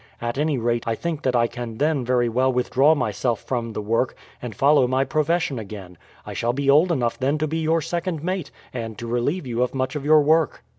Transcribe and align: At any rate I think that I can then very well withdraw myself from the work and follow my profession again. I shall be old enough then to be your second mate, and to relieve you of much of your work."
At 0.19 0.39
any 0.39 0.57
rate 0.57 0.85
I 0.87 0.95
think 0.95 1.21
that 1.21 1.35
I 1.35 1.45
can 1.45 1.77
then 1.77 2.03
very 2.03 2.27
well 2.27 2.51
withdraw 2.51 2.95
myself 2.95 3.43
from 3.43 3.73
the 3.73 3.83
work 3.83 4.15
and 4.41 4.55
follow 4.55 4.87
my 4.87 5.03
profession 5.05 5.59
again. 5.59 5.95
I 6.25 6.33
shall 6.33 6.53
be 6.53 6.71
old 6.71 6.91
enough 6.91 7.19
then 7.19 7.37
to 7.37 7.45
be 7.45 7.59
your 7.59 7.81
second 7.83 8.23
mate, 8.23 8.49
and 8.73 8.97
to 8.97 9.05
relieve 9.05 9.45
you 9.45 9.61
of 9.61 9.75
much 9.75 9.95
of 9.95 10.03
your 10.03 10.23
work." 10.23 10.63